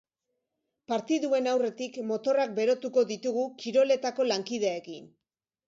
Partiduen 0.91 1.49
aurretik 1.51 1.99
motorrak 2.13 2.57
berotuko 2.61 3.05
ditugu 3.13 3.47
kiroletako 3.63 4.29
lankideekin. 4.33 5.11